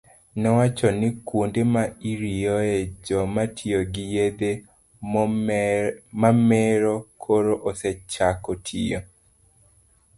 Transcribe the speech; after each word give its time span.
nowacho 0.41 0.87
ni 0.99 1.09
kuonde 1.27 1.61
ma 1.73 1.83
irieyoe 2.11 2.77
joma 3.05 3.43
tiyo 3.55 3.79
gi 3.93 4.03
yedhe 4.15 4.51
mamero 6.21 6.95
koro 7.23 7.53
osechako 7.69 8.51
tiyo. 8.65 8.99